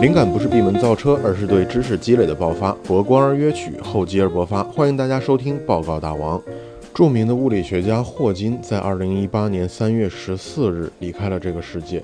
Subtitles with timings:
[0.00, 2.70] 灵感不是闭门造车，而是对知识积累的爆发。
[2.84, 4.62] 博观而约取，厚积而薄发。
[4.62, 6.40] 欢迎大家收听报告大王。
[6.94, 12.00] 著名的物理学家霍金在二零一八年三月十四日离开了这个世界。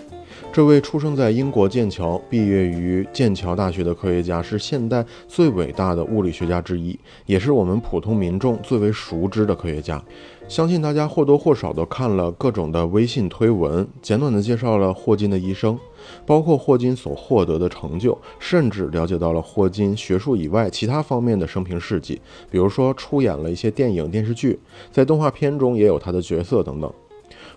[0.53, 10.03] 这位出生在英国剑桥、毕业于剑桥大学的科学家，是现代最伟大的物理学家之一，也是我们普通民众最为熟知的科学家。
[10.48, 15.79] 相信大家或多或少都看了各种的微信推文，简短的介绍了霍金的一生，
[16.27, 24.59] 包括霍金所获得的成就，甚至了解到了霍金学术以外其他方面的生平事迹，比如说出演了一些电影、电视剧，
[24.91, 26.93] 在动画片中也有他的角色等等。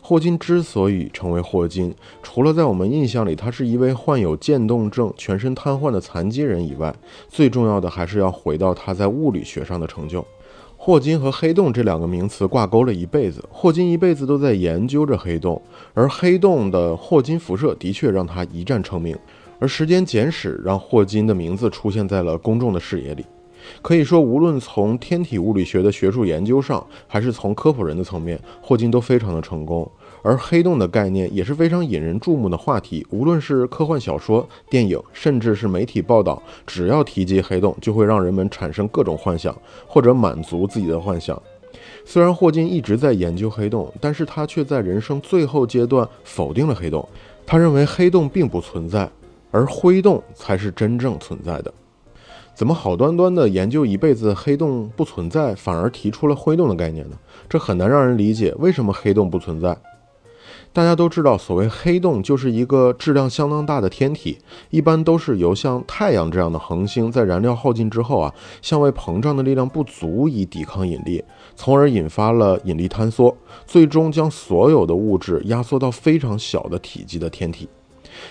[0.06, 6.94] 霍金之所以成为霍金，除了在我们印象里他是一位患有渐冻症、全身瘫痪的残疾人以外，
[7.30, 10.24] 最重要的还是要回到他在物理学上的成就。
[10.76, 15.60] 霍金和黑洞这两个名词挂钩了一辈子，霍金一辈子都在研究着黑洞，
[15.94, 19.18] 而黑洞的霍金辐射的确让他一战成名，
[19.58, 23.26] 而时间简史让霍金的名字出现在了公众的视野里。
[23.82, 29.90] 可以说，无论从天体物理学的学术研究上，还是从科普人的层面，霍金都非常的成功。
[30.22, 39.54] 而黑洞的概念也是非常引人注目的话题，无论是科幻小说、电影，甚至是媒体报道，只要提及黑洞，就会让人们产生各种幻想，
[39.86, 41.42] 或者满足自己的幻想。
[42.06, 47.06] 虽然霍金一直在研究黑洞，但是他却在人生最后阶段否定了黑洞。
[47.46, 49.10] 他认为黑洞并不存在，
[49.52, 51.74] 而灰洞才是真正存在的。
[52.56, 57.18] 怎么好端端的研究一辈子黑洞不存在，反而提出了灰洞的概念呢？
[57.50, 59.78] 这很难让人理解，为什么黑洞不存在？
[60.72, 64.38] 大家都知道，所谓黑洞就是一个质量相当大的天体，
[64.70, 71.24] 一般都是由像太阳这样的恒星在燃料耗尽之后啊，向外膨胀的力量不足以抵抗引力，
[71.56, 77.68] 从而引发了引力坍缩，最终将所有的物质压缩到非常小的体积的天体。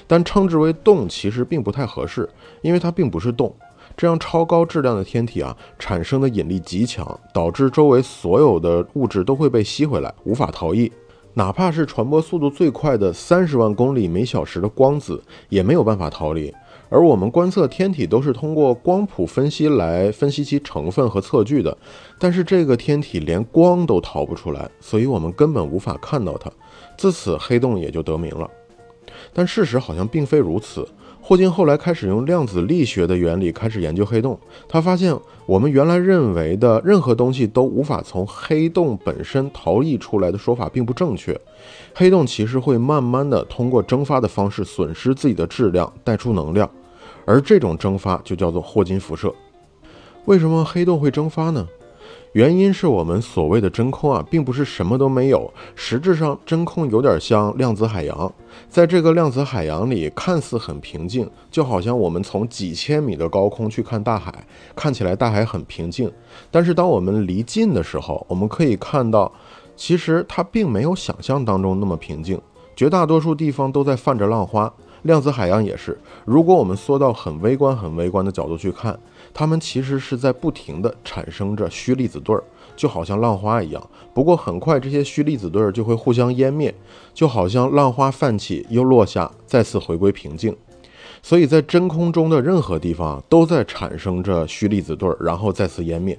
[0.07, 2.29] 但称之为洞其实并不太合适，
[2.61, 3.55] 因为它并不是洞。
[3.97, 10.91] 这样超高质量的天体啊，产生的引力极强，导致周围所有的物质都会被吸回来，无法逃逸。
[11.35, 16.53] 哪怕是传播速度最快的三十万公里每小时的光子，也没有办法逃离。
[16.91, 21.75] 而我们观测天体都是通过光谱分析来分析其成分和测距的，
[22.19, 26.53] 但是这个天体连光都逃不出来，所以我们根本无法看到它。
[26.99, 28.51] 自此，黑洞也就得名了。
[29.33, 30.87] 但事实好像并非如此。
[31.25, 34.37] 霍金后来开始用量子力学的原理开始研究黑洞，
[34.69, 35.17] 他发现
[35.47, 41.41] 我们原来认为的任何东西都无法从黑洞本身逃逸出来的说法并不正确。
[41.95, 46.69] 黑洞其实会慢慢的通过蒸发的方式损失自己的质量，带出能量，
[47.25, 49.33] 而这种蒸发就叫做霍金辐射。
[50.25, 51.67] 为什么黑洞会蒸发呢？
[52.33, 55.53] 原因是我们所谓的真空啊，并不是什么都没有。
[55.75, 58.33] 实质上，真空有点像量子海洋，
[58.71, 66.11] 在这个量子海洋里，看似很平静，就好像我们从几千米的高空去看大海，看起来大海很平静。
[66.51, 69.31] 但是当我们离近的时候，我们可以看到，
[69.77, 72.41] 其实它并没有想象当中那么平静，
[72.75, 74.73] 绝大多数地方都在泛着浪花。
[75.03, 78.97] 量子海洋也是，如果我们缩到很微观、很微观的角度去看，
[79.35, 82.43] 它们其实是在不停地产生着虚粒子对儿，
[82.77, 83.91] 就好像浪花一样。
[84.13, 86.75] 不过很快这些虚粒子对儿就会互相湮灭，
[87.15, 90.57] 就好像浪花泛起又落下，再次回归平静。
[91.23, 96.19] 所以在真空中的任何地方都在产生着虚粒子对儿，然后再次湮灭。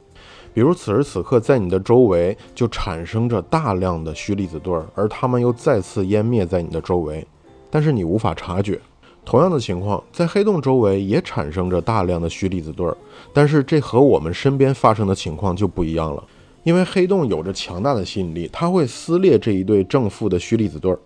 [0.53, 7.25] 比如此时此刻，在你的周围就产生着大量的虚粒子对儿，而它们又再次湮灭在你的周围。
[7.69, 8.79] 但是你无法察觉，
[9.25, 12.95] 同样的情况在黑洞周围也产生着大量的虚粒子对儿，
[13.33, 16.23] 但是这和我们身边发生的情况就不一样了，
[16.63, 20.99] 因为黑洞有着强大的吸引力，它会撕裂这一对正负的虚粒子对儿，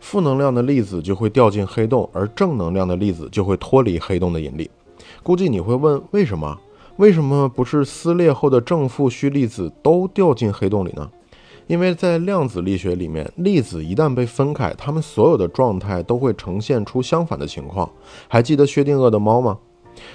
[0.00, 4.70] 负能量的粒子就会掉进黑洞，而正能量的粒子就会脱离黑洞的引力。
[5.22, 6.58] 估计你会问，为什么？
[6.96, 11.10] 为什么不是撕裂后的正负虚粒子都掉进黑洞里呢？
[11.66, 17.90] 因为在量子力学里面，粒子一旦被分开，它们所有的状态都会呈现出相反的情况。
[18.28, 19.58] 还记得薛定谔的猫吗？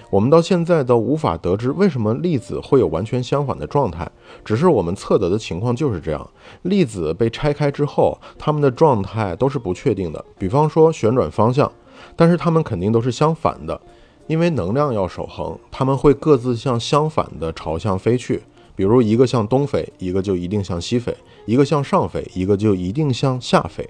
[0.10, 4.10] 我们到现在都无法得知为什么粒子会有完全相反的状态，
[4.44, 6.30] 只是我们测得的情况就是这样：
[6.64, 10.24] 粒子被拆开之后，它们的状态都是不确定的。
[10.38, 11.72] 比方说旋转方向，
[12.16, 13.80] 但是它们肯定都是相反的，
[14.26, 18.44] 因为能量要守恒，它们会各自向相反的朝向飞去。
[18.78, 21.12] 比如一个向东飞，一个就一定向西飞；
[21.48, 23.90] 一个向上飞，一个就一定向下飞。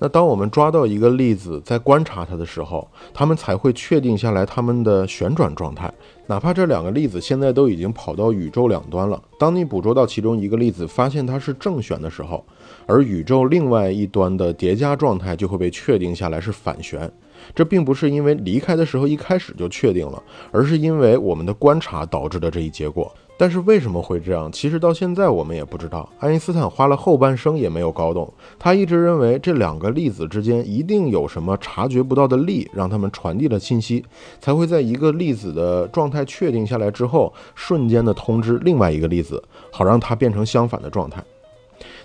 [0.00, 5.92] 那当我们抓到一个粒子，在观察它的时候，它们才会确定下来它们的旋转状态。
[6.26, 12.44] 哪怕这两个粒子现在都已经跑到宇宙两端了，当你捕捉到其中一个粒子，发现它是正旋的时候，
[12.86, 17.08] 而宇宙另外一端的叠加状态就会被确定下来是反旋。
[17.54, 23.12] 这并不是因为离开的时候一开始就确定了，而是因为我们的观察导致的这一结果。
[23.38, 24.50] 但是为什么会这样？
[24.50, 26.06] 其实到现在我们也不知道。
[26.18, 28.30] 爱因斯坦花了后半生也没有搞懂。
[28.58, 34.04] 他一直认为这两个粒子之间一定有什么察觉不到的力，让他们传递了信息，
[34.40, 39.40] 才会在一个粒子的状态确定下来之后，瞬间的通知另外一个粒子，
[39.70, 41.22] 好让它变成相反的状态。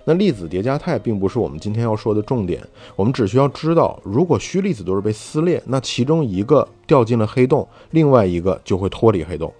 [0.06, 2.62] 那粒子叠加态并不是我们今天要说的重点，
[2.96, 9.52] 我们只需要知道，如果虚粒子都是被撕裂，那其中一个掉进了黑洞，另外一个就会脱离黑洞。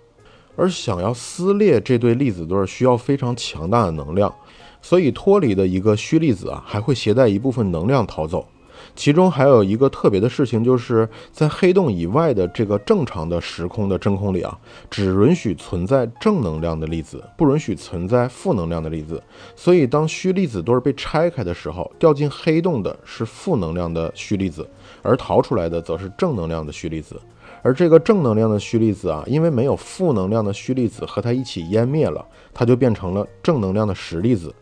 [0.56, 4.34] 而想要撕裂这对粒子对，需要非常强大的能量，
[4.82, 8.48] 所以脱离的一个虚粒子啊，还会携带一部分能量逃走。
[8.96, 14.56] 其中还有一个特别的事情，就是在黑洞以外的这个正常的时空的真空里啊，
[14.92, 19.24] 只允许存在正能量的粒子，不允许存在负能量的粒子。
[19.56, 24.68] 所以当虚粒子对被拆开的时候，掉进黑洞的是负能量的虚粒子，
[25.02, 27.20] 而逃出来的则是正能量的虚粒子。
[27.64, 32.24] 而这个正能量的虚粒子啊，因为没有负能量的虚粒子和它一起湮灭了，
[32.54, 34.54] 它就变成了正能量的实粒子。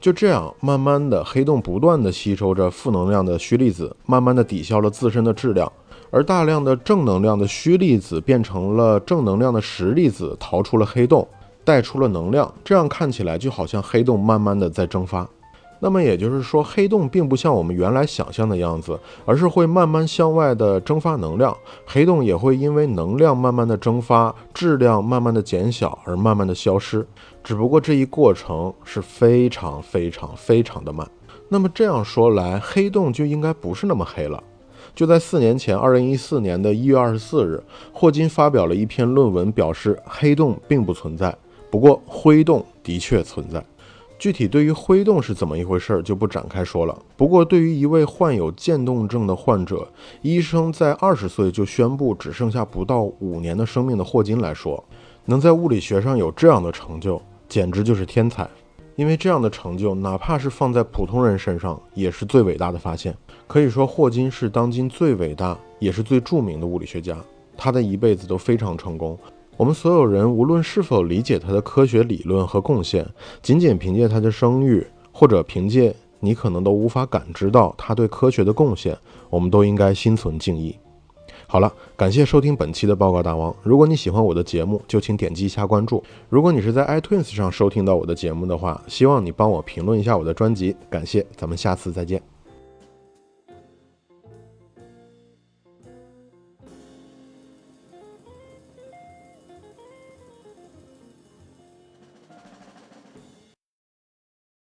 [0.00, 5.70] 就这样，慢慢的，黑洞不断的吸收着负能量的虚粒子，慢慢的抵消了自身的质量，
[6.10, 11.26] 而大量的正能量的虚粒子变成了正能量的实粒子，逃出了黑洞，
[11.64, 12.52] 带出了能量。
[12.62, 15.28] 这样看起来就好像黑洞慢慢的在蒸发。
[15.84, 21.54] 那么也就是说，黑洞并不像我们原来想象的样子，而是会慢慢向外的蒸发能量。
[21.84, 27.06] 黑洞也会因为能量慢慢的蒸发，质量慢慢的减小而慢慢的消失。
[27.42, 31.06] 只不过这一过程是非常非常非常的慢。
[31.50, 34.42] 那么这样说来，黑洞就应该不是那么黑了。
[34.94, 41.36] 就在四年前，二零一四年的一月二十四日，霍金发表了一篇论文，表示黑洞并不存在，
[41.70, 43.62] 不过灰洞的确存在。
[44.18, 46.98] 具体对于挥动是怎么一回事儿，就不展开说了。
[47.16, 49.86] 不过，对于一位患有渐冻症的患者，
[50.22, 54.82] 医生在二十岁就宣布只剩下不到五年的生命的霍金来说，
[55.26, 58.48] 能在物理学上有这样的成就，简直就是天才。
[58.96, 63.12] 因为这样的成就，哪怕是放在普通人身上，也是最伟大的发现。
[63.48, 67.16] 可以说，霍金是当今最伟大也是最著名的物理学家。
[67.56, 69.18] 他的一辈子都非常成功。
[69.56, 73.06] 我们所有人，无论是否理解他的科学理论和贡献，
[73.40, 78.98] 仅仅凭借他的声誉，或者凭借你可能都无法感知到他对科学的贡献，
[79.30, 80.76] 我们都应该心存敬意。
[81.46, 83.54] 好了，感谢收听本期的报告大王。
[83.62, 86.02] 如果你喜欢我的节目，就请点击一下关注。
[86.28, 91.24] 如果你是在 iTunes 上收听到我的节目的话，希望你帮我评论一下我的专辑，感谢。
[91.36, 92.33] 咱们下次再见。